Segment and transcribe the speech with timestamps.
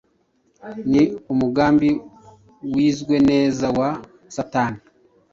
[0.91, 1.01] ni
[1.33, 1.89] umugambi
[2.73, 3.89] wizwe neza wa
[4.35, 4.79] Satani.